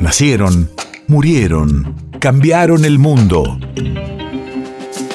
[0.00, 0.70] Nacieron,
[1.08, 3.58] murieron, cambiaron el mundo.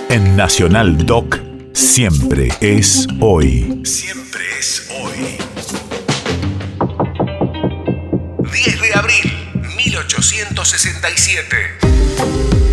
[0.09, 1.39] En Nacional Doc,
[1.73, 3.81] siempre es hoy.
[3.83, 5.37] Siempre es hoy.
[8.53, 9.33] 10 de abril,
[9.75, 12.64] 1867.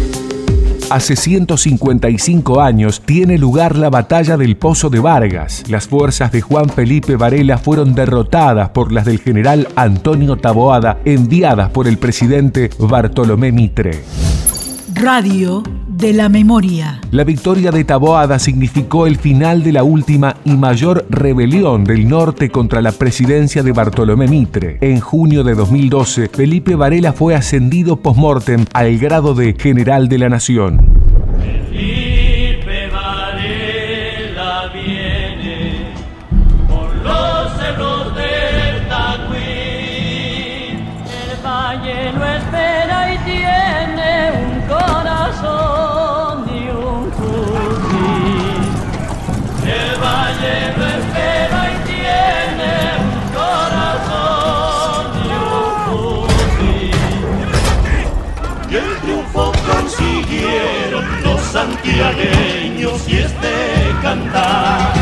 [0.93, 5.65] Hace 155 años tiene lugar la batalla del Pozo de Vargas.
[5.71, 11.71] Las fuerzas de Juan Felipe Varela fueron derrotadas por las del general Antonio Taboada, enviadas
[11.71, 14.05] por el presidente Bartolomé Mitre.
[14.93, 15.63] Radio
[16.03, 17.01] de la memoria.
[17.13, 22.51] La victoria de Taboada significó el final de la última y mayor rebelión del norte
[22.51, 24.79] contra la presidencia de Bartolomé Mitre.
[24.81, 30.29] En junio de 2012, Felipe Varela fue ascendido post-mortem al grado de general de la
[30.29, 30.89] nación.
[31.39, 35.87] Felipe Varela viene
[36.67, 39.39] por los cerros del Tacuín.
[41.07, 44.92] El valle lo espera y tiene un corazón
[63.07, 64.93] y este cantar.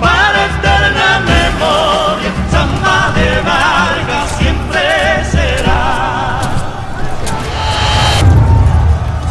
[0.00, 6.40] Para eterna memoria, samba de Vargas siempre será.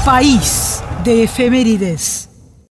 [0.03, 2.29] País de efemérides.